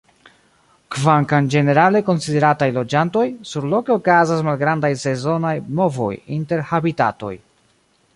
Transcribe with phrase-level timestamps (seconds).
[0.93, 7.35] Kvankam ĝenerale konsiderataj loĝantoj, surloke okazas malgrandaj sezonaj movoj inter habitatoj.